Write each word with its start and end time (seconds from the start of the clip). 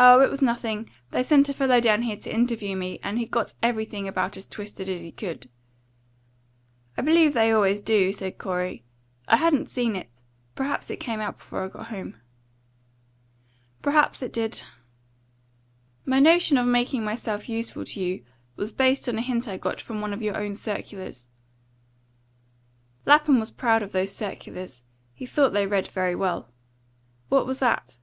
"Oh, 0.00 0.20
it 0.20 0.30
was 0.30 0.40
nothing. 0.40 0.90
They 1.10 1.24
sent 1.24 1.48
a 1.48 1.52
fellow 1.52 1.80
down 1.80 2.02
here 2.02 2.14
to 2.18 2.32
interview 2.32 2.76
me, 2.76 3.00
and 3.02 3.18
he 3.18 3.26
got 3.26 3.54
everything 3.60 4.06
about 4.06 4.36
as 4.36 4.46
twisted 4.46 4.88
as 4.88 5.00
he 5.00 5.10
could." 5.10 5.50
"I 6.96 7.02
believe 7.02 7.34
they 7.34 7.50
always 7.50 7.80
do," 7.80 8.12
said 8.12 8.38
Corey. 8.38 8.84
"I 9.26 9.34
hadn't 9.38 9.70
seen 9.70 9.96
it. 9.96 10.08
Perhaps 10.54 10.88
it 10.88 11.00
came 11.00 11.20
out 11.20 11.38
before 11.38 11.64
I 11.64 11.68
got 11.68 11.88
home." 11.88 12.14
"Perhaps 13.82 14.22
it 14.22 14.32
did." 14.32 14.62
"My 16.06 16.20
notion 16.20 16.58
of 16.58 16.66
making 16.68 17.02
myself 17.02 17.48
useful 17.48 17.84
to 17.86 18.00
you 18.00 18.24
was 18.54 18.70
based 18.70 19.08
on 19.08 19.18
a 19.18 19.20
hint 19.20 19.48
I 19.48 19.56
got 19.56 19.80
from 19.80 20.00
one 20.00 20.12
of 20.12 20.22
your 20.22 20.36
own 20.36 20.54
circulars." 20.54 21.26
Lapham 23.04 23.40
was 23.40 23.50
proud 23.50 23.82
of 23.82 23.90
those 23.90 24.14
circulars; 24.14 24.84
he 25.12 25.26
thought 25.26 25.52
they 25.52 25.66
read 25.66 25.88
very 25.88 26.14
well. 26.14 26.48
"What 27.30 27.46
was 27.48 27.58
that?" 27.58 27.98